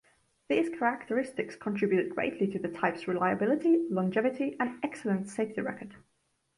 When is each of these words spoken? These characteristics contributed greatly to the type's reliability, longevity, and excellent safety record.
These 0.49 0.71
characteristics 0.79 1.55
contributed 1.55 2.15
greatly 2.15 2.47
to 2.47 2.57
the 2.57 2.69
type's 2.69 3.07
reliability, 3.07 3.85
longevity, 3.87 4.57
and 4.59 4.79
excellent 4.81 5.27
safety 5.29 5.61
record. 5.61 5.93